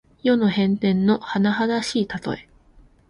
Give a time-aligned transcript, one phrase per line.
[0.23, 2.49] 世の変転のはなはだしいたとえ。